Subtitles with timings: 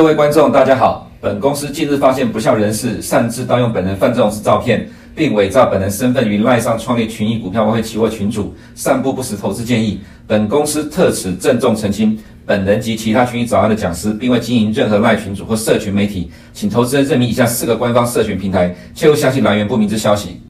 [0.00, 1.06] 各位观众，大家好。
[1.20, 10.00] 本公司近日发现不肖人士擅自盗用本人范仲式照片，并伪造本人身份于赖上创立群益股票外汇期货群组，散布不实投资建议。
[10.26, 20.40] 本公司特此郑重澄清，本人及其他群益早安的讲师，并未经营任何赖群组或社群媒体，请投资人认明以下四个官方社群平台，切勿相信来源不明之消息。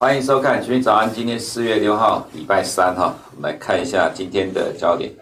[0.00, 5.12] 欢迎收看群益早安，今天四月六号，礼拜三哈，我们来看一下今天的焦点。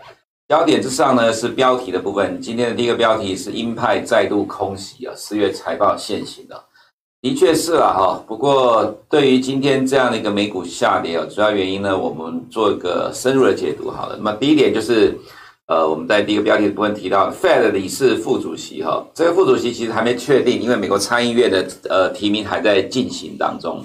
[0.48, 2.40] 焦点之上呢是标题的部分。
[2.40, 6.64] 今天的第一个标题是鹰派再度空袭啊，四月财报现形的，
[7.20, 8.22] 的确是了哈。
[8.28, 14.14] 不过对于今天这样的一个美股下跌啊，主要原因呢，我们做一个深入的解读好了。
[14.16, 15.18] 那么第一点就是，
[15.66, 23.82] 呃，我们在第一个标题的部分提到，Fed 理事副主席哈，这个副主席其实还没确定，因为美国参议院的呃提名还在进行当中。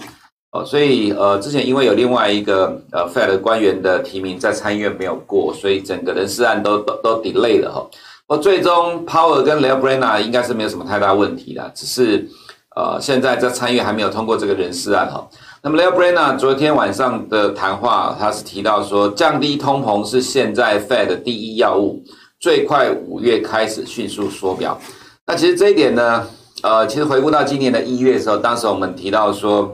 [0.51, 7.87] 哦，所以呃，之前因为有另外一个呃，Fed 官员的提名在参议院没有过，所以整个人事案都都都 delay 了哈。
[8.27, 12.27] 哦，最终 Power 跟 Lael Brainard 应该是没有什么太大问题的，只是
[12.75, 15.25] 呃，现在在参议院还没有通过这个人事案哈。
[15.61, 22.03] 那么 Lael Brainard 昨天晚上的谈话，他是提到说，降低通膨是现在 Fed 的第一要务，
[22.41, 24.77] 最快五月开始迅速缩表。
[25.25, 26.27] 那其实这一点呢，
[26.61, 29.73] 呃，其实回顾到今年的一月的时候，当时我们提到说。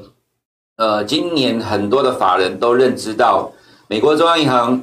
[0.78, 3.52] 呃，今年很多的法人都认知到，
[3.88, 4.80] 美国中央银行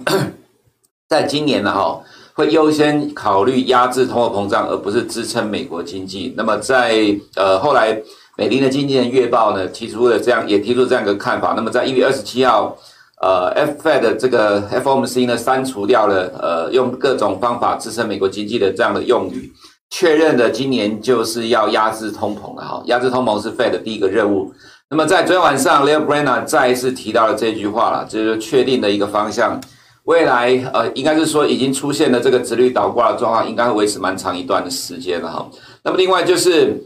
[1.09, 2.01] 在今年呢，哈，
[2.35, 6.35] 会优先考虑压制通货膨胀，而不是支撑美国经济。
[6.37, 7.97] 那么在呃后来，
[8.37, 11.55] 美林的经济人月报呢提出了这样，也提出这样一个看法。
[11.57, 12.77] 那么在一月二十七号，
[13.23, 19.53] 呃，Fed 这个 FOMC 呢删除掉了呃用各种方法支撑美国经济的这样的用语，
[19.91, 24.53] 确认了今年就是要压制通膨了哈，压制通膨是 Fed 的第一个任务。
[24.91, 29.61] 那么在昨天晚上，Leo Brana 再一次提到了这句话了，就是确定的一个方向。
[30.05, 35.49] 未来呃，应该是说已经出现了这个直率倒挂的状况，应该会维持蛮长一段的时间了哈。
[35.83, 36.79] 那么另外就是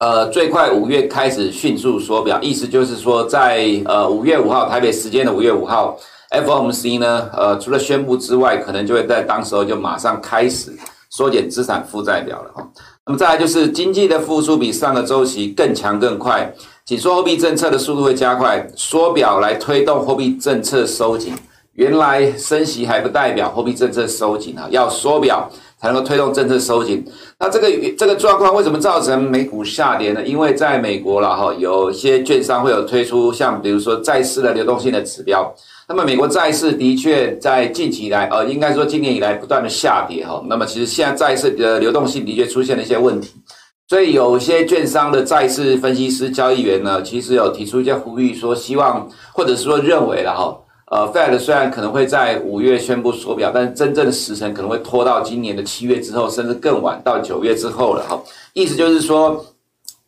[0.00, 5.96] 呃，最快五月开始迅速缩表，意思就是说在呃五月五号台北时间的五月五号
[6.30, 10.76] ，FOMC 呢呃除了宣布之外，可能就会在当时候就马上开始
[11.10, 12.68] 缩减资产负债表了哈。
[13.10, 16.54] 那么再来就是经济的复苏比上个周期更强更快。
[16.84, 21.34] 紧缩货币政策的速度会加快，缩表来推动货币政策收紧。
[21.72, 25.50] 原来升息还不代表货币政策收紧啊，要缩表
[25.80, 27.04] 才能够推动政策收紧。
[27.40, 30.24] 那这个这个状况为什么造成美股下跌呢？
[30.24, 35.52] 因为在美国了哈，有些券商会有推出像比如说债市的流动性的指标。
[35.92, 40.40] 那么美国债市的确在近期以来，呃，应该说今年以来不断的下跌哈。
[40.46, 43.32] 那么其实现在债市的流动性的确出现了一些问题。
[43.88, 50.56] 所以有些券商的债市分析师、交易员呢，其实有提出一些呼吁，说希望或者是说认为了哈，
[50.92, 58.22] 呃，Fed 虽然可能会在五月宣布缩表，但是真正的时程可能会拖到今年的七月之后，甚至更晚到九月之后了哈。
[58.52, 59.44] 意思就是说，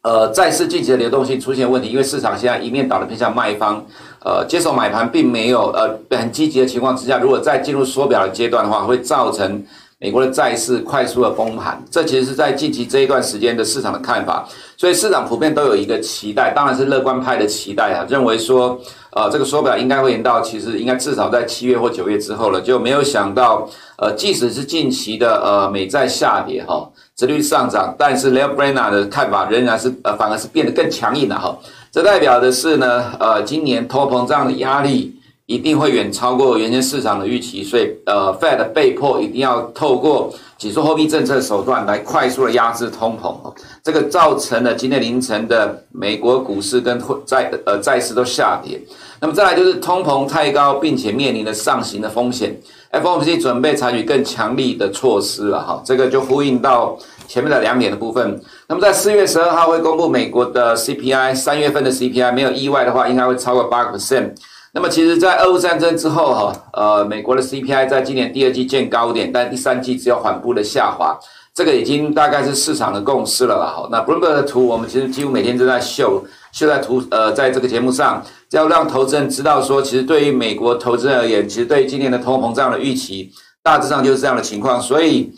[0.03, 3.85] 呃，债市近期的流动性出现问题，因为市场现在一面倒的偏向卖方，
[4.25, 9.65] 呃，接手买盘并没有呃很积极的情况之下，如果再进入缩表的阶段的话，会造成。
[10.05, 14.45] 美国的债市快速的崩盘，这其实是在近期这一段时间的市场的看法，
[14.77, 18.77] 所以市场普遍都有一个期待，当然是乐观派的期待啊，认为说，
[19.13, 31.57] 呃，这个缩表应该会延到，其实应该至少在七月或九月之后了，就没有想到，呃，即使是近期的呃美债下跌哈，殖率上涨，但是 Leo Brenner 的看法仍然是呃反而是变得更强硬了哈，
[31.91, 35.17] 这代表的是呢，呃，今年通膨胀的压力。
[35.47, 43.53] 一定会远超过原先市场的预期，所以呃，Fed 被迫一定要透过紧缩货币政策手段来快速的压制通膨，
[43.83, 48.81] 这个造成了今天凌晨的美国股市跟债呃债市都下跌。
[49.21, 52.57] 那么再来就是通膨太高，并且面临着上行的风险
[52.93, 58.41] ，FOMC 准备采取更强力的措施了哈，这个就呼应到前面的两点的部分。
[58.69, 64.31] 那么在四月十二号会公布美国的 CPI，三月份的 CPI 没有意外的话，应该会超过八个 percent。
[64.75, 71.15] 那么其实，在俄乌战争之后，哈，呃，美国的 CPI 在今年第二季见高点，但第三季只有缓步的下滑，
[71.55, 73.73] 这个已经大概是市场的共识了啦。
[73.75, 83.33] 好，那 Bloomberg 的图，我们其实几乎每天都在秀，秀在图，呃，在这个节目上，要让投资人知道说，其实对于美国投资人而言，其实对于今年的通货膨胀的预期，
[83.63, 84.81] 大致上就是这样的情况。
[84.81, 85.33] 所以，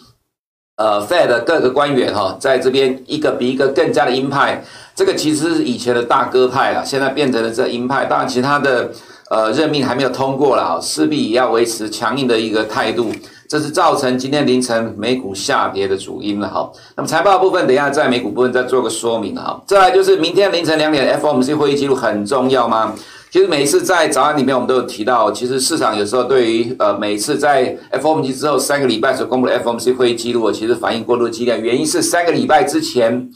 [0.77, 4.63] 呃，Fed 各个官员哈，在这边一个比一个更加的鹰派，
[4.95, 8.05] 这个其实是以前的大鸽派了，现在变成了这鹰派。
[8.05, 8.91] 当然，其他的。
[9.31, 13.11] 呃，任命还没有通过了，势必也要维持强硬的一个态度，
[13.55, 16.69] 这是造成今天凌晨美股下跌的主因了哈。
[16.97, 19.63] 那么财报部分，等一下在美股部分再做个说明哈。
[19.65, 22.93] 再来就是明天凌晨两点 FOMC 会议记录很重要吗？
[23.31, 33.31] 其实每一次在早安里面，我们都有提到，其实市场有时候对于呃每一次在 FOMC 之后三个礼拜所公布的 FOMC 会议记录，其实反应过度激烈，原因是三个礼拜之前，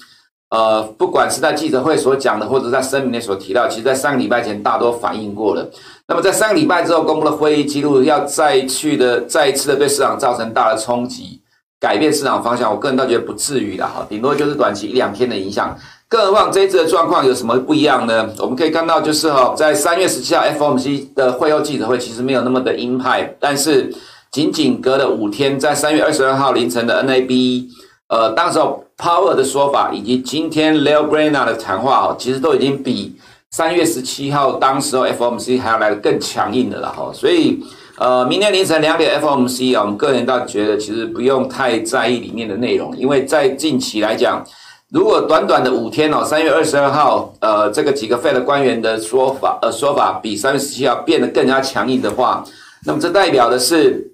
[0.50, 5.70] 呃，不管是在记者会所讲的，或者在声明内所提到，其实在三个礼拜前大多反映过了。
[6.06, 11.40] 那么在三个礼拜之后公布的会议记录，要再去的再一次的对市场造成大的冲击，
[11.78, 15.76] 改变市场方向，我个人倒觉得不至于的哈，顶多就是短期一两天的影响。
[16.08, 18.26] 更何况这一次的状况有什么不一样呢？
[18.38, 23.94] 我们可以看到，就是哈，在三月十七号 FOMC 的会后记者会其实没有那么的鹰派，但是
[24.32, 27.66] 仅仅隔了五天，在三月二十二号凌晨的 NAB，
[28.08, 33.16] 呃，当时候 Power 的说法以及今天 Lael Brainard 的谈话哦，其实都已经比
[33.50, 37.10] 三月十七号当时候 FOMC 还要来的更强硬的了哈。
[37.12, 37.62] 所以，
[37.98, 44.44] 呃，明天凌晨两点 FOMC 啊，我们个人倒觉得其实不用太在意里面的内容，因为在近期来讲。
[44.90, 52.42] 如果短短的五天哦，三月二十二号，呃，这个几个 Fed 官员的说法，呃，说法比三月十七号变得更加强硬的话，
[52.86, 54.10] 那么这代表的是，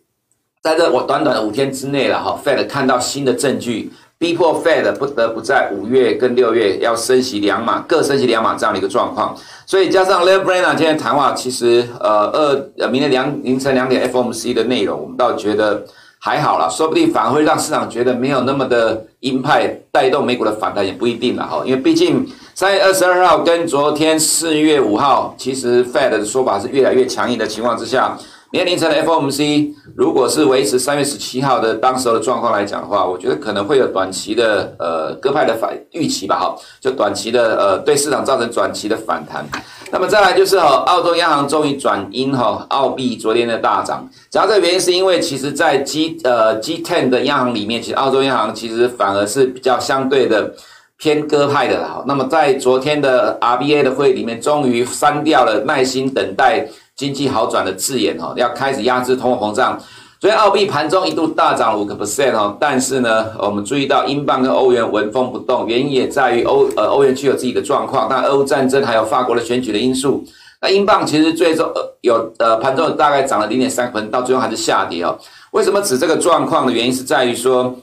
[0.64, 9.36] 在这我短短的五天之内了哈，Fed 看到新的证据，逼迫 Fed 不得不在五月跟六月要升息两码，各升息两码这样的一个状况。
[9.66, 15.84] 所以加上 Lebrina 今天谈话，其实呃二呃明天两凌晨两点 FOMC 的内容，我们倒觉得。
[16.26, 21.62] 还好啦，说不定反而会让市场觉得没有那么的鹰派，带动美股的反弹也不一定了哈。
[21.66, 28.16] 因为毕竟三月二十二号跟昨天四月五号，其实 Fed 的说法是越来越强硬的情况之下，
[28.54, 39.44] 明天凌晨的 FOMC 如果是维持三月十七号的当时候的状况来讲的话，我觉得可能会有短期的呃鸽派的反预期吧哈，就短期的呃对市场造成短期的反弹。
[39.90, 44.08] 那么再来就是哈，澳洲央行终于转鹰哈，澳币昨天的大涨。
[44.30, 50.54] 主要这个原因是因为其实，在 G 呃 G ten 的央行里面，其实澳洲央行其实反而是比较相对的
[50.96, 52.04] 偏鸽派的哈。
[52.06, 59.80] 那么在昨天的 RBA 的会议里面，终于删掉了耐心等待经济好转的字眼哈，要开始压制通货膨胀。
[60.20, 70.24] 所以澳币盘中一度大涨五个 percent 哦，但是呢，我们注意到英镑跟欧元纹风不动，原因也在于欧呃欧元区有自己的状况，但俄乌战争还有法国的选举的因素。
[70.62, 75.18] 那英镑其实最终呃有呃盘中大概涨了零点三分，到最后还是下跌哦。
[75.50, 77.76] 为什么指这个状况的原因是在于说，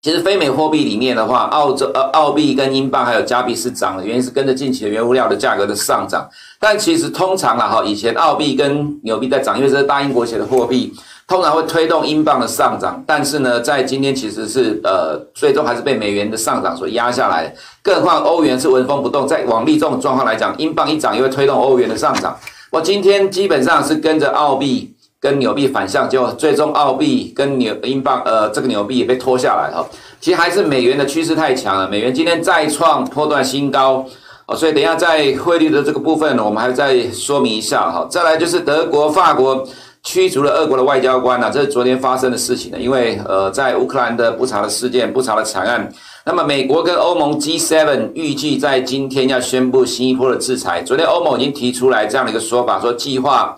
[0.00, 6.28] 其实非美货币里面的话，澳洲呃澳币跟英镑还有加币是涨的，原因是跟着近期的原物料的价格的上涨。
[6.60, 10.92] 但其实通常啊哈，以前澳币跟纽币在涨，因为这是大英国写的货币。
[11.26, 17.54] 通常会推动英镑的上涨，但是呢，在今天其实是呃，最终还是被美元的上涨所压下来。
[17.82, 22.34] 更何况欧元是纹风不动，在往利这种状况来讲，英镑一涨又会推动欧元的上涨。
[22.70, 29.86] 我今天基本上是跟着澳币跟纽币反向，就最终澳币跟纽英镑呃这个纽币也被拖下来哈。
[30.20, 34.04] 其实还是美元的趋势太强了，美元今天再创波段新高
[34.46, 38.06] 哦，所以等一下在汇率的这个部分呢，我们还再说明一下哈。
[38.10, 39.66] 再来就是德国、法国。
[40.04, 42.78] 驱逐了俄国的外交官呐、这是昨天发生的事情呢。
[42.80, 45.92] 因为呃，在乌克兰的不查的事件、不查的惨案，
[46.24, 50.80] 那么美国跟欧盟 G7 预计在今天要宣布新一波的制裁。
[50.82, 53.54] 昨天欧盟已经提出来这样的一个说法，说计划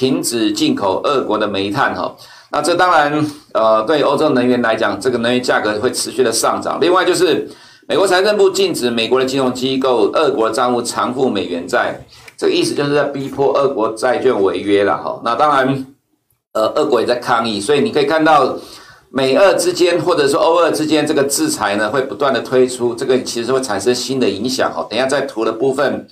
[0.00, 2.16] 停止进口俄国的煤炭哈。
[2.50, 6.78] 那这当然呃，对欧洲能源来讲，这个能源价格会持续的上涨。
[6.80, 7.46] 另外就是
[7.86, 12.00] 美国财政部禁止美国的金融机构俄国的账户偿付美元债。
[12.38, 15.86] 这个意思就是在逼迫俄国债券违约了哈，那当然，
[16.54, 18.56] 呃，俄国也在抗议，所以你可以看到
[19.10, 24.86] 美俄之间或者说欧俄之间这个制裁呢会不断的推出，这个其实会产生新的影响哈。
[24.88, 26.08] 等下在图的部分，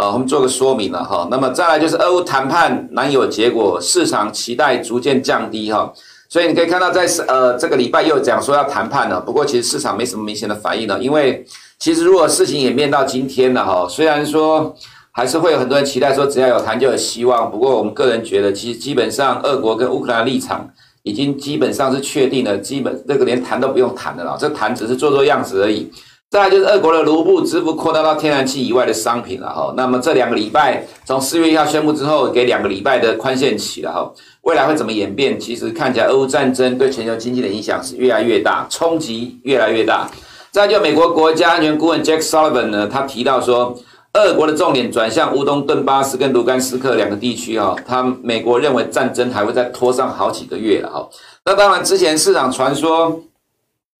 [0.00, 1.28] 呃，我们做个说明了哈。
[1.30, 5.92] 那么再来就是俄乌谈判难有结果，市场期待逐渐降低哈，
[6.30, 11.44] 所以你可以看到在呃这个礼拜又讲说要谈判了，不过其实市场没什么明显的反应了，因为
[11.78, 14.74] 其实如果事情演变到今天了哈，虽然说。
[15.12, 17.50] 还是会有很多人期待说，只要有谈就有希望。
[17.50, 20.70] 不过我们个人觉得，其实基本上，俄国跟乌克兰立场
[21.02, 25.90] 已经基本上是确定了，基本这个连谈都不用谈的了，这谈只是做做样子而已。
[26.30, 29.74] 再来就是俄国的卢布支付扩大到天然气以外的商品了哈。
[29.76, 34.08] 那么这两个礼拜，从四月一号宣布之后，给两个礼拜的宽限期了哈。
[34.42, 35.40] 未来会怎么演变？
[35.40, 40.08] 其实看起来，俄乌战争对全球经济的影响是越来越大，冲击越来越大。
[40.52, 43.76] 再就美国国家安全顾问 Jack Sullivan 呢，他提到说。
[44.14, 51.08] 俄国的重点转向乌东顿巴斯跟卢甘斯克两个地区哈，他美国认为战争还会再拖上好几个月了哈。
[51.44, 53.20] 那当然，之前市场传说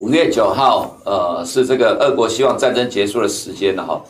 [0.00, 4.02] 五月九号，呃，是这个俄国希望战争结束的时间了哈。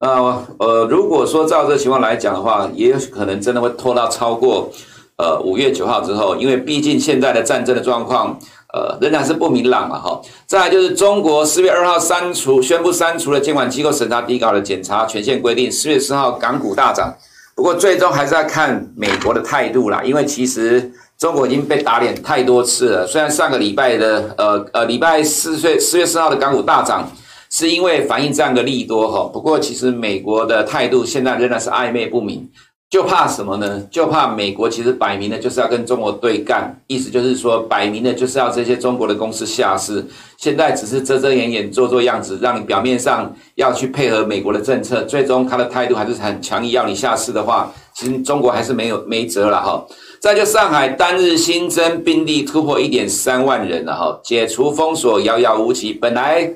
[0.00, 4.70] 呃呃，如果说照这个情况来讲的话，也有可能真的会拖到超过
[5.16, 8.38] 呃五月九号之后，因为毕竟现在的战争的状况。
[8.76, 10.20] 呃，仍然是不明朗嘛哈。
[10.46, 15.70] 再来就是中国四月二号删除宣布删除了监管机构审查底稿的检查权限规定。
[15.70, 17.14] 四月四号港股大涨，
[17.54, 23.06] 不过最终还是要看美国的态度啦，因为其实中国已经被打脸太多次了。
[23.06, 27.10] 虽然上个礼拜的呃呃礼拜四岁四月四号的港股大涨，
[27.50, 29.30] 是因为反映这样的利多哈。
[29.32, 32.48] 不过其实美国的态度现在仍然是暧昧不明。
[32.90, 33.82] 就怕什么呢？
[33.90, 40.04] 就怕美国其实摆明的就是要跟中国对干，意思就是说摆明的就是要这些中国的公司下市。
[40.36, 49.84] 现在只是遮遮掩掩、做做样子，让你表面上要去配合美国的政策，最终他的态度还是很强硬，要你下市的话，其实中国还是没有没辙了哈。
[50.24, 56.50] 再就上海单日新增病例突破一点三万人了哈，解除封锁遥遥无期，本来。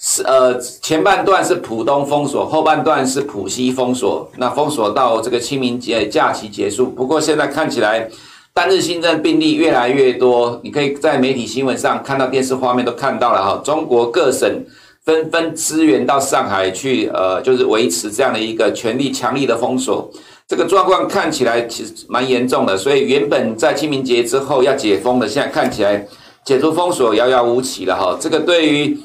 [0.00, 4.28] 是呃，前半段是浦东封锁，后半段是浦西封锁。
[4.38, 6.86] 那封锁到这个清明节假期结束。
[6.88, 8.10] 不过现在看起来，
[8.52, 10.60] 单日新增病例越来越多。
[10.64, 13.62] 你可以在媒体新闻上看到，电视画面都看到了哈。
[13.64, 14.64] 中国各省
[15.04, 20.10] 纷纷支援到上海去，呃，就是维持这样的一个全力强力的封锁。
[20.52, 22.76] 这个状况看起来其实蛮严重的。
[22.76, 26.06] 所以原本在清明节之后要解封的，现在看起来
[26.44, 28.18] 解除封锁遥遥无期了哈。
[28.20, 28.98] 这个对于。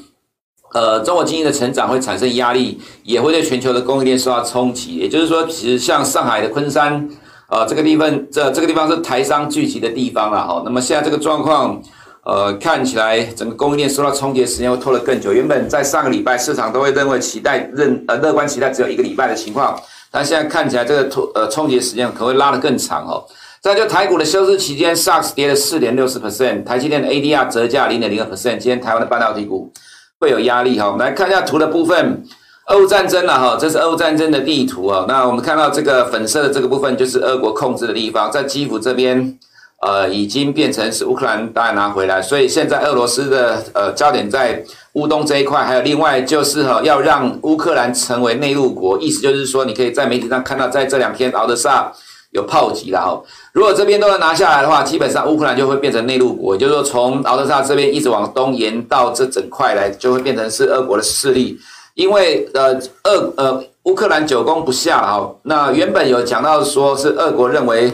[0.74, 4.96] 呃，中国经济的成长会产生压力，也会对全球的供应链受到冲击。
[4.96, 7.08] 也就是说，其实像上海的昆山，
[7.48, 10.60] 呃，这个地方，这这个地方是台商聚集的地方了哈。
[10.66, 11.80] 那么现在这个状况，
[12.22, 15.32] 呃，看起来整个供应链受到冲击的时间会拖得更久。
[15.32, 19.74] 原本在上个礼拜，市场都会认为期待认呃乐观期待只有一个礼拜的情况，
[20.10, 23.24] 但现在看起来这个拖呃冲击时间可能会拉得更长哦。
[23.60, 28.58] 再就台股的休市期间，SARS 跌了四点六四 percent，台积电的 ADR 折价零点零二 percent。
[28.58, 29.72] 今天台湾的半导体股。
[30.20, 32.24] 会有压力哈，我们来看一下图的部分，
[32.66, 35.04] 俄乌战争了哈，这是俄乌战争的地图啊。
[35.06, 39.38] 那我们看到这个粉色的这个部分，就是俄国控制的地方，在基辅这边，
[39.80, 44.60] 呃，已经变成是乌克兰大概拿回来，所以现在俄罗斯的呃焦点在
[44.98, 51.92] 乌东这一块，还有另外就是哈，要让乌克兰成为内陆国，意思就是说，你可以在媒体上看到，在这两天敖德萨。
[52.32, 53.22] 有炮击了哈，
[53.54, 61.58] 如果这边都能拿下来的话，基本上乌克兰就会变成内陆国，就是说从敖德萨这边一直往东延到这整块来，就会变成是俄国的势力。
[61.94, 62.74] 因为呃，
[63.04, 67.90] 俄呃乌克兰久攻不下了哈，那原本有讲到说是俄国认为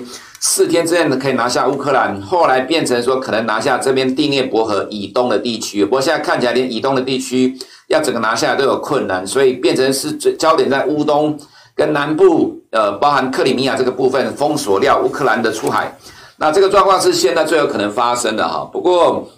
[0.47, 7.59] 四天之内可以拿下乌克兰，后来变成说可能拿下这边第聂伯河以东的地区，不过现在看起来连以东的地区
[7.89, 11.39] 要整个拿下来都有困难，所以变成是最焦点在乌东。
[11.77, 15.93] 跟南部，呃，包含克里米亚这个部分封锁掉乌克兰的出海，
[16.37, 18.65] 那这个状况是现在最有可能发生的哈。
[18.73, 19.29] 不过，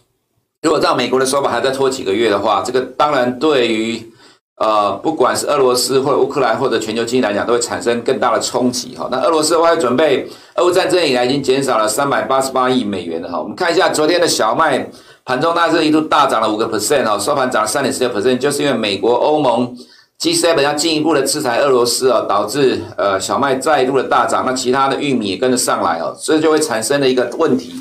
[0.60, 4.12] 如果照美国的说法，还在拖几个月的话，这个当然对于
[4.56, 9.08] 呃，不管是俄罗斯或者乌克兰或者全球经济来讲，都会产生更大的冲击哈。
[9.10, 13.38] 那俄罗斯的话，准备俄乌战争以来已经减少了三百八十八亿美元了哈。
[13.38, 14.90] 我们看一下昨天的小麦
[15.24, 19.76] 盘中，大致一度大涨了五个 percent 哈，收盘涨了三点四六 percent，就是因为美国、欧盟。
[20.18, 27.74] G7 要进一步的制裁俄罗斯啊，导致呃小麦再度的大涨，那其他的玉米也跟着上来哦，所以就会产生了一个问题，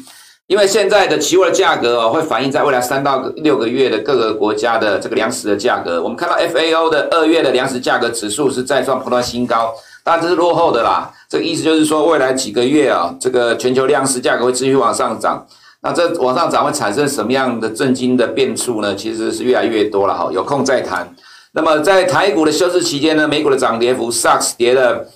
[0.48, 6.02] 因为现在的期货的价格哦，会反映在未来三到六个月的各个国家的这个粮食的价格。
[6.04, 9.74] 我们看到 FAO 的二月的粮食价格指数是再创不断新高，
[10.04, 11.12] 当然这是落后的啦。
[11.28, 15.44] 这个意思就是说，未来几个月啊，这个全球粮食价格会继续往上涨。
[15.82, 18.96] 那这往上涨会产生什么样的震惊的变数呢？
[18.96, 21.12] 其实是越来越多了哈，有空再谈。
[21.54, 25.08] 那么在台股的休市期间呢，美股的涨跌幅，SAX 跌了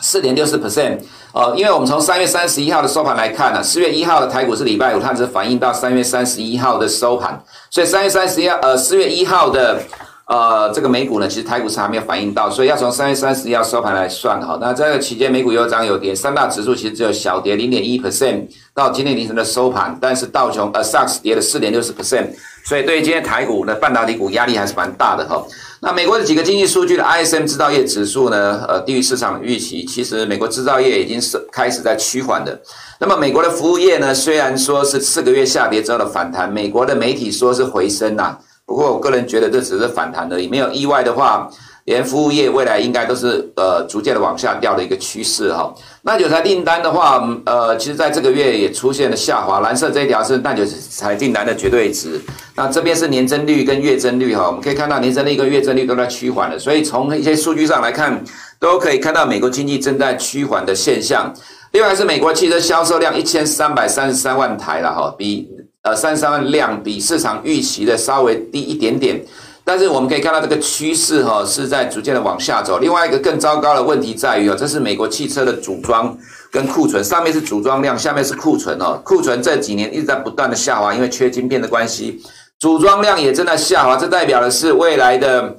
[0.00, 0.98] 四点六四 percent，
[1.32, 9.80] 呃，因为我们从三月三十一号的收盘来看呢，四月一号的台股是礼拜五，它只反映到三月三十一号的收盘，所以三月三十一号，呃，四月一号的。
[10.28, 14.58] 呃，这个美股呢，其实台股是还没有反映到，所以要从三月三十一号收盘来算哈。
[14.60, 22.26] 那这个期间美股有涨有跌，三大指数其实只有小跌零点一 percent 到今天凌晨的收盘，但是道琼呃 SAX 跌了四点六十 percent，
[22.66, 25.40] 所以对于今天台股呢半导体股压力还是蛮大的哈。
[25.80, 32.60] 那美国的几个经济数据的 ISM 制造业指数呢，呃，低于市场预期，其实美国制造业已经是开始在趋缓的。
[32.98, 41.48] 那么美国的服务业呢，虽然说是四个月下跌之后的反弹，美国的媒体说是回升呐、不过，我个人觉得这只是反弹而已，没有意外的话，
[41.86, 45.72] 连服务业未来应该都是呃逐渐的往下掉的一个趋势哈。
[46.02, 52.20] 那九材订单的话，呃，其实在这个月也出现了下滑，蓝色这一条是那九材订单的绝对值，
[52.54, 58.22] 那这边是年增率跟月增率哈，我们可以看到年增率跟月增率都在趋缓的，所以从一些数据上来看，
[58.60, 61.32] 都可以看到美国经济正在趋缓的现象。
[61.72, 65.48] 另外是美国汽车销售量一千三百三十三万台了哈，比。
[65.82, 69.24] 呃，三十三万量比市场预期的稍微低一点点，
[69.68, 72.78] 但是我们可以看到这个趋势哈是在逐渐的往下走。
[72.78, 76.16] 另外一个更糟糕的问题在于哦，这是美国汽车的组装
[76.52, 79.00] 跟库存，上面是组装量，下面是库存哦。
[79.04, 82.22] 库存这几年一直在不断的下滑，因为缺晶片的关系，
[82.60, 85.56] 组装量也正在下滑，这代表的是未来的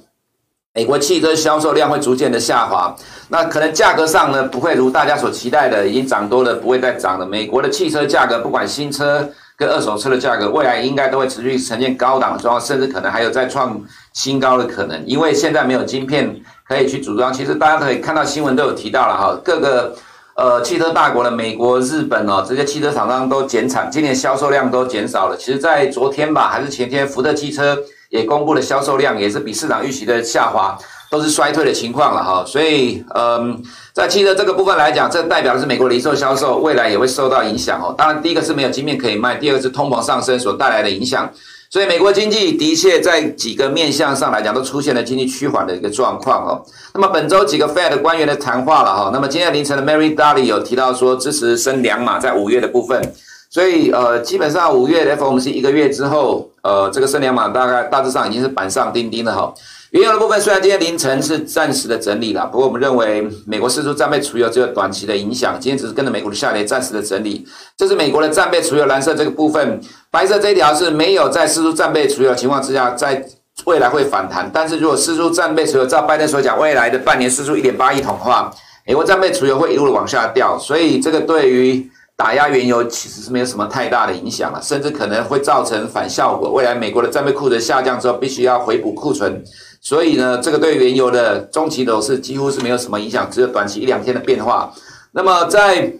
[0.73, 2.95] 美国汽车销售量会逐渐的下滑。
[3.27, 7.25] 那可能价格上呢，不会如大家所期待的，已经涨多了，不会再涨了。
[7.25, 13.81] 美国的汽车价格，不管新车跟二手车的价格，未来应该都会持续呈现高档的状况，甚至可能还有再创
[14.13, 15.03] 新高的可能。
[15.07, 19.95] 因为现在没有晶片可以去组装，其实大家可以看到新闻都有提到了哈，各个
[20.35, 25.35] 呃汽车大国的美国、日本哦，这些汽车厂商都减产，今年销售量都减少了。
[25.35, 27.75] 其实，在昨天吧，还是前天，福特汽车
[28.09, 30.77] 也公布了销售量，也是比市场预期的下滑。
[31.09, 33.61] 都是衰退的情况了哈，所以嗯，
[33.93, 37.95] 在汽车这个部分来讲，这代表的是美国零售销售未来也会受到影响哦。
[37.97, 41.29] 当然，第一个是没有晶片可以卖，第二个是通膨上升所带来的影响。
[41.69, 46.63] 所以，美国经济的确在几个面向上来讲都出现了经济趋缓的一个状况哦。
[46.93, 53.13] 那么本周几个 Fed 官员的谈话了哈，那么今天凌晨的 Mary Daly 有提到说支持升两码在五月的部分，
[53.49, 59.53] 所以呃，基本上五月的 FOMC 一个月之后，呃，这个升两码大概大致上已经是板上钉钉了哈。
[59.91, 67.47] 原油的部分虽然今天凌晨是暂时的整理了，不过我们认为美国释出战备储油只有短期的影响，今天只是跟着美股的下跌暂时的整理。
[67.77, 69.79] 这是美国的战备储油，蓝色这个部分，
[70.11, 73.25] 白色这一条是没有在释出战备储油的情况之下，在
[73.63, 74.51] 未来会反弹。
[74.53, 78.51] 但是如果释出战备储油，照拜登所讲，未来的半年释出一点八亿桶的话，
[78.85, 86.51] 美国战备储油会一路往下掉，所以这个对于打压原油其实是没有什么太大的影响了，甚至可能会造成反效果。
[86.51, 89.41] 未来美国的战备库存下降之后，必须要回补库存。
[89.87, 94.69] 所以呢，这个对原油的中期走势几乎是没有什么影响，只有短期一两天的变化。
[95.13, 95.93] 那么在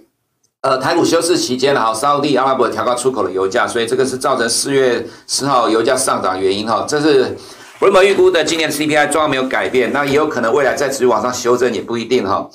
[0.60, 6.86] 呃台股休市期间呢，哈，沙乌地阿拉伯调高出口的油价，所以这个是造成四月十号油价上涨原因哈。
[6.86, 7.34] 这是
[7.80, 12.46] 布伦伯预估的今年 CPI 状况没有改变，那也有可能未来再持续往上修正也不一定哈。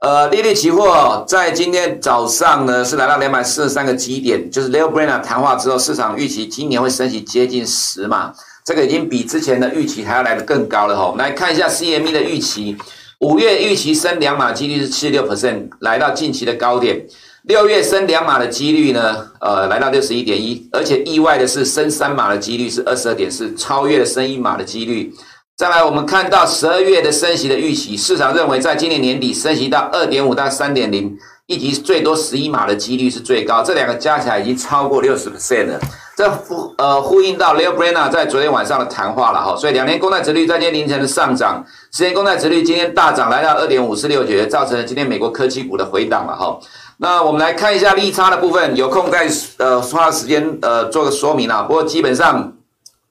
[0.00, 8.34] 呃，利率期货在今天早上呢是来到两百四十三个基点，就是 Leopraina 谈话之后，市场预期今年会升息接近十码。
[8.64, 11.06] 这个已经比之前的预期还要来得更高了哈。
[11.06, 12.76] 我们来看一下 CME 的预期，
[13.20, 17.04] 五月预期升两码几率是七十六 percent，来到近期的高点。
[17.44, 25.12] 六月升两码的几率呢，呃，来到六十一点一，而且意外的是升三码的几率是二十二点四，超越了升一码的几率。
[25.56, 35.80] 再来，我们看到十二月的升息的预期，市场认为在今年年底升息到二点五到三点零，以及最多十一码的几率是最高，这两个加起来已经超过六十 percent 了。
[36.22, 46.56] 这呼呃呼应到 Leo Brana 在昨天晚上的谈话了哈，所以两年公债殖率在今天凌晨的上涨，十年公债殖率今天大涨来到二点五四六九，造成了今天美国科技股的回档了哈。
[46.98, 51.62] 那我们来看一下利差的部分，有空再呃花时间呃做个说明啊。
[51.62, 52.52] 不过基本上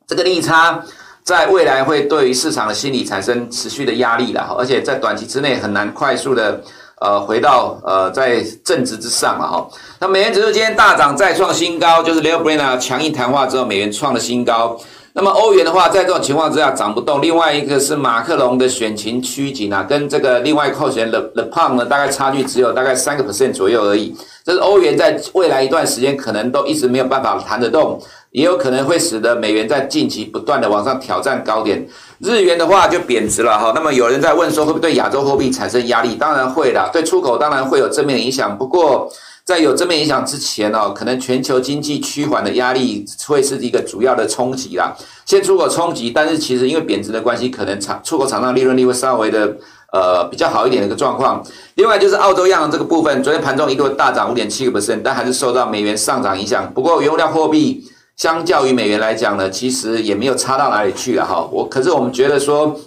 [0.08, 0.82] 这个利差
[1.22, 6.62] 在未来会对于市场的心理产生持续的压力了哈，而且在短期之内很难快速的。
[7.02, 9.68] 呃，回到呃，在正值之上了哈。
[10.00, 14.80] 那美元指数今天大涨，再创新高，就是 Leopraina 强硬谈话之后，美元创了新高。
[15.14, 17.20] 那么欧元的话，在这种情况之下涨不动。
[17.20, 24.16] 另外一个是马克龙的选情趋紧啊，跟这个另外候选人 Le Le Pen 呢，大概差距只有大概三个 percent 左右而已。
[24.46, 28.00] 这是欧元在未来一段时间可能都一直没有办法弹得动。
[28.32, 31.86] 也有可能会使得美元在近期不断的往上挑战高点，
[32.22, 33.72] 日元的话就贬值了哈。
[33.74, 36.16] 那么有人在问说，会不会对亚洲货币产生压力？
[36.16, 38.56] 当然会的，对出口当然会有正面影响。
[38.58, 39.12] 不过
[39.44, 44.96] 在有正面影响之前哦，可能全球经济趋缓的压力会是一个主要的冲击啦。
[45.26, 49.58] 先出口冲击，但是其实因为贬值的关系，可能厂出口厂商利润率会稍微的
[49.92, 51.44] 呃比较好一点的一个状况。
[51.74, 56.72] 另外就是澳洲央行这个部分，昨天盘中一度大涨五点七个 percent，但还是受到美元上涨影响。
[56.72, 57.84] 不过原物料货币。
[58.22, 61.44] 相较于美元来讲呢，其实也没有差到哪里去了哈。
[61.52, 62.80] 我可是我们觉得说，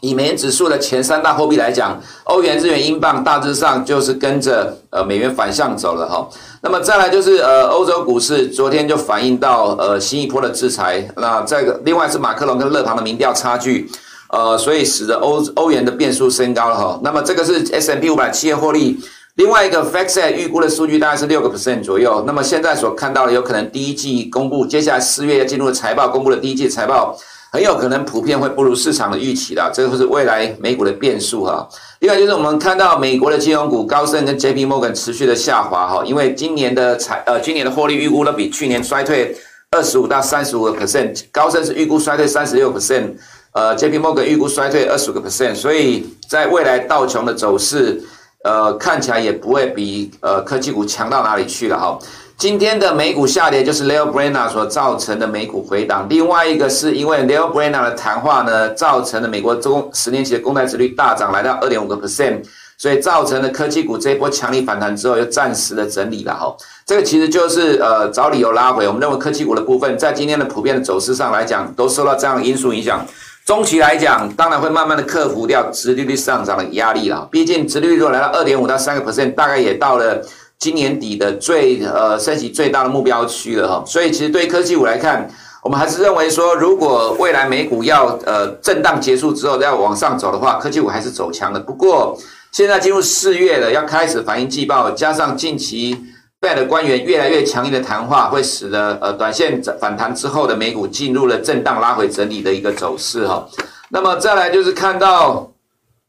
[0.00, 6.26] 以美元指数的前三大货币来讲，欧元、日元、英镑大致上就是跟着呃美元反向走了哈。
[6.62, 13.86] 那么再来就是呃欧洲股市昨天就反映到呃新一波的制裁，那这个另外是马克龙跟勒庞的民调差距，
[14.30, 16.98] 呃所以使得欧欧元的变数升高了哈。
[17.04, 18.98] 那么这个是 S&P 500企业获利。
[19.40, 22.22] 另外一个 FactSet 预估的数据大概是六个 percent 左右。
[22.26, 27.18] 那么现在所看到的，有可能第一季公布，接下来四月要进入的财报公布的第一季财报，
[27.50, 31.66] 很有可能普遍会不如市场的预期的，这个是未来美股的变数哈。
[32.00, 39.34] 另外就是我们看到美国的金融股高盛跟 JP Morgan 持续的下滑哈，因为今年的财呃今年的获利预估呢比去年衰退
[39.70, 43.14] 二十五到三十五个 percent，高盛是预估衰退三十六 percent，
[43.52, 48.02] 呃 JP Morgan 预估衰退二十五个 percent，所以在未来道琼的走势。
[48.42, 51.98] 呃，看起来也不会比呃科技股强到哪里去了哈。
[52.38, 56.06] 今天的美股下跌，就是 Lael Brainard 所造成的美股回档。
[56.08, 62.42] 另外一个是因为 Lael Brainard 的谈话呢，造成了美国中十年期的公债殖率大涨，来到二点五个 percent，
[62.78, 66.56] 所以造成了科技股这一波强力反弹之后，又暂时的整理了哈。
[66.86, 68.88] 这个其实就是呃找理由拉回。
[68.88, 73.06] 我们认为科技股的部分，在今天的普遍的走势上来讲，都受到这样的因素影响。
[73.46, 77.26] 中期来讲，当然会慢慢的克服掉殖利率上涨的压力了。
[77.32, 80.22] 毕竟殖利率如果来到二点五到三个 percent，大概也到了
[80.58, 83.82] 今年底的最呃升息最大的目标区了哈。
[83.84, 85.28] 所以其实对科技股来看，
[85.64, 91.58] 我们还是认为说，如果未来美股要呃震荡结束之后要往上走的话，科技股还是走强的。
[91.58, 92.16] 不过
[92.52, 95.98] 现在进入四月了，要开始反映季报，加上近期
[96.40, 103.46] Fed 的官员越来越强硬的谈话，会使得呃短线反弹之后的美股进入了震荡拉回整理的一个走势哈。
[103.90, 105.50] 那么再来就是看到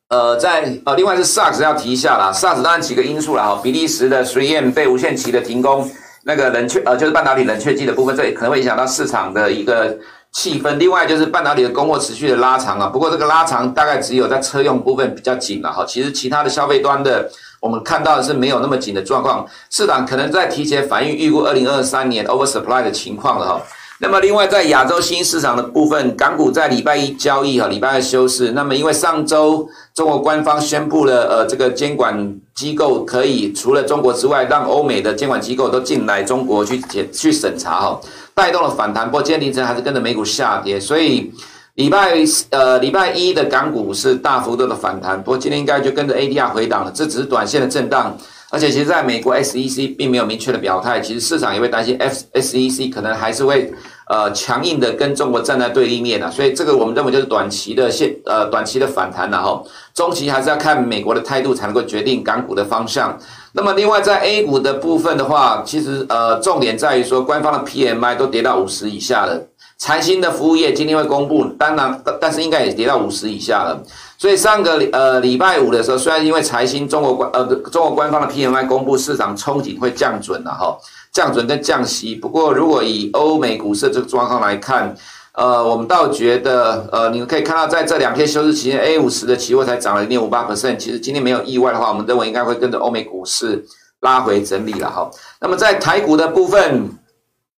[0.08, 5.90] 呃在呃另外是 SARS 要提一下啦，SARS 当然几个因素啦哈，比利时的 3M 被无限期的停工。
[6.24, 9.98] 那个冷却呃，就是半导体冷却剂的部分，这可能会影响到市场的一个
[10.32, 10.78] 气氛。
[10.78, 15.84] 另外就是半导体的供货持续的拉长啊，不过这个拉长大概只有在车用部分比较紧了哈。
[15.84, 17.28] 其实其他的消费端的，
[17.62, 23.62] 我们看到的是没有那么紧的状况，市场可能在提前反映预估二零二三年 oversupply 的情况了哈。
[24.00, 28.54] 那么，另外在亚洲新市场的部分，港股在礼拜一交易哈，礼拜二休市。
[28.54, 38.02] 那么，因为上周中国官方宣布了，呃，这个监管机构可以除了中国之外，让欧美的监管机构都进来中国去检去审查哈，
[38.34, 39.06] 带动了反弹。
[39.06, 41.32] 不过今天凌晨还是跟着美股下跌，所以
[41.76, 42.14] 礼拜
[42.50, 45.18] 呃礼拜一的港股是大幅度的反弹。
[45.22, 48.18] 不过今天应该就跟着 ADR 回档了，这只是短线的震荡。
[48.54, 53.74] 而且，其实在美国 SEC 并没有明确的表态，其实市场也会担心 SEC 可能还是会。
[54.08, 63.18] 呃，强硬的跟中国站在对立面啊，所以这个我们认为就是短期的现呃短期的反弹了哈，中期还是要看美国的态度才能够决定港股的方向。
[63.54, 69.42] 那么另外在 A 股的部分的话，其实呃重点在于说官方的 PMI 都跌到五十以下了，
[69.82, 73.82] 财新的服务业今天会公布，当然但是应该也跌到五十以下了。
[74.16, 80.78] 所以上个呃礼拜五的时候，虽然因为财新中国官呃中国官方的 PMI 公布，市场憧憬会降准了哈。
[81.12, 84.96] 降准跟降息，不过如果以欧美股市这个状况来看，
[85.34, 90.78] 呃，我们倒觉得，呃，你们可以看到，在这两天休市期间，A 五十的期货才涨了零点五八 percent。
[90.78, 93.66] 其实今天没有意外的话，我们认为应该会跟着欧美股市
[94.02, 95.10] 拉回整理了哈。
[95.40, 96.88] 那么在台股的部分，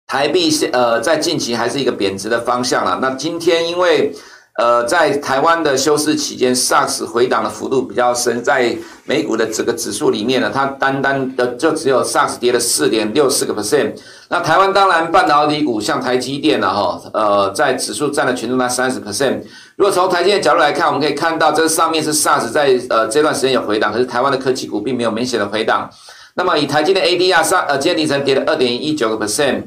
[0.07, 2.99] 台币是呃在近期还是一个贬值的方向了。
[3.01, 4.13] 那今天因为
[4.55, 13.93] 呃，在台湾的休市期间，SARS 回档的幅度比较深，在美股的整个指数里面呢，它单单的就只有 SARS 跌了四点六四个 percent。
[14.29, 19.41] 那台湾当然半导体股像台积电了哈，呃，在指数占了权重达三十 percent。
[19.75, 25.89] 如果从台积电的角度来看，我们可以看到这上面是 SARS 在呃这段时间有回档，可是台湾的科技股并没有明显的回档。
[26.35, 29.63] 那么以台积电 ADR 上呃今天凌晨跌了二点一九个 percent，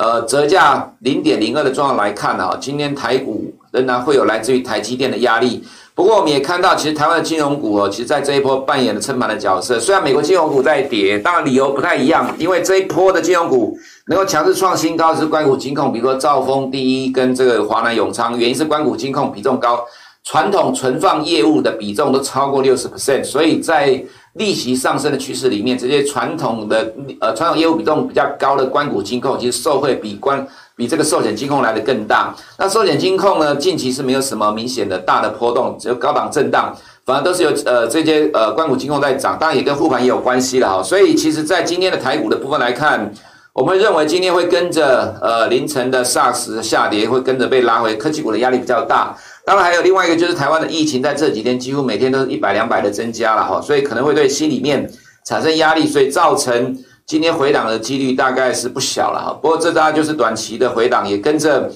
[0.00, 3.52] 呃折价零点零二的状况来看啊，今天台股。
[3.72, 5.62] 仍然会有来自于台积电的压力，
[5.94, 9.78] 不过我们也看到，其实台湾的金融股哦，其实在这一波扮演了撑盘的角色。
[9.78, 19.84] 虽然美国金融股在跌，当然理由不太一样，因为这一波的金融股能够强势创新高是官股金控，比如说兆丰第一跟这个华南永昌，原因是官股金控比重高，
[20.24, 24.02] 传统存放业务的比重都超过六十 percent，所以在
[24.40, 30.44] 利息上升的趋势里面，这些传统的呃传统业务比重比较高的关股金控，其实受惠比关。
[30.76, 32.34] 比这个寿险金控来的更大。
[32.56, 36.74] 那寿险金控呢，近期是没有什么明显的大的波动，只有高档震荡，
[37.04, 40.82] 反而都是由呃这些呃关股金控在涨，当然也跟护盘也有关系了哈。
[40.82, 43.12] 所以其实，在今天的台股的部分来看，
[43.52, 49.14] 我们认为今天会跟着呃凌晨的 SARS 下跌，会跟着被拉回，科技股的压力比较大。
[49.44, 54.90] 当然还有另外一个就是台湾的疫情在这几天几乎每天都是一百两百的增加了哈，所以可能会对心里面
[55.26, 56.76] 产生压力，所以造成。
[57.06, 61.68] 今天回档的几率大概是不小了哈，不过这当然就是短期的回档，也跟着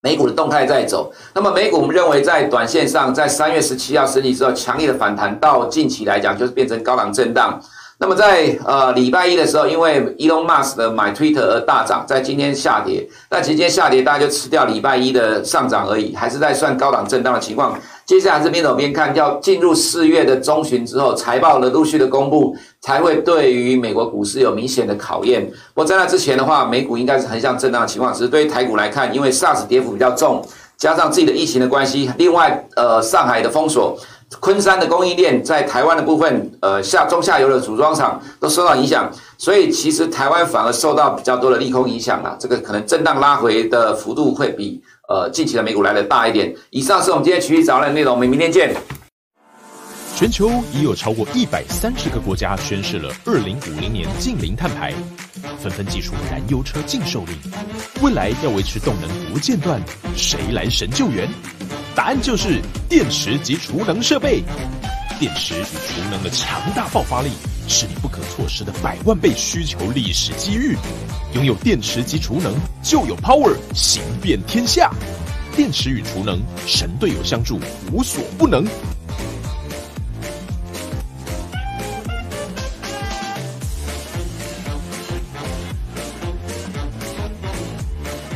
[0.00, 1.12] 美股的动态在走。
[1.34, 7.60] 那么美股我们认为在短线上，在三月十七号升息之后，强烈的反弹到近期来讲，就是变成高档震荡。
[8.04, 17.78] 那么在呃礼拜一的时候，因为 Elon Musk 的买 Twitter 而大涨，在今天下跌，但其实今天下跌大家就吃掉礼拜一的上涨而已，还是在算高档震荡的情况。
[18.04, 25.42] 接下来是边走边看，要进入四月的中旬之后，财报的陆续的公布，才会对于美国股市有明显的考验。
[25.72, 28.12] 不过在那之前的话，美股应该是横向震荡的情况。
[28.12, 33.98] 只是对于台股来看，因为 SARS 跌幅比较重，加上自己的疫情的关系，另外呃上海的封锁。
[34.40, 42.36] 昆山的供应链在台湾的部分，呃下中下游的组装厂都受到影响，所以其实台湾反而受到比较多的利空影响啊。
[42.38, 46.54] 这个可能震荡拉回的幅度会比呃近期的美股来的大一点。
[46.70, 48.74] 以上是我们今天趋势早的内容，我们明天见。
[50.16, 54.94] 全球已有超过一百三十个国家宣示了二零五零年净零碳排，
[55.60, 57.36] 纷纷祭出燃油车禁售令。
[58.00, 59.80] 未来要维持动能不间断，
[60.16, 61.28] 谁来神救援？
[61.94, 64.42] 答案就是电池及储能设备。
[65.20, 67.30] 电池与储能的强大爆发力
[67.68, 70.76] 是你不可错失的百万倍需求历史机遇。
[71.34, 72.52] 拥有电池及储能
[72.82, 74.90] 就有 power 行遍天下。
[75.54, 77.60] 电池与储能神队友相助
[77.92, 78.64] 无所不能。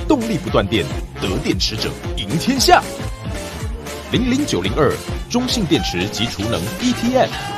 [0.07, 0.87] 动力不断电
[1.21, 2.83] 得电池者赢天下。
[4.11, 4.91] 零零九零二
[5.29, 7.58] 中信电池及储能 etf